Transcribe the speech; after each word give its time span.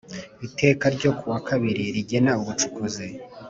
iteka 0.47 0.85
ryo 0.95 1.11
ku 1.17 1.23
wa 1.31 1.39
kabiri 1.47 1.83
rigena 1.95 2.31
ubucukuzi 2.41 3.07